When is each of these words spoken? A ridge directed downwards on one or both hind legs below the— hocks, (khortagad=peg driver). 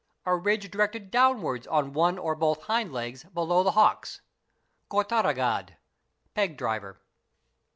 A 0.25 0.35
ridge 0.35 0.71
directed 0.71 1.11
downwards 1.11 1.67
on 1.67 1.93
one 1.93 2.17
or 2.17 2.33
both 2.33 2.63
hind 2.63 2.91
legs 2.91 3.23
below 3.25 3.61
the— 3.61 3.73
hocks, 3.73 4.21
(khortagad=peg 4.89 6.57
driver). 6.57 6.99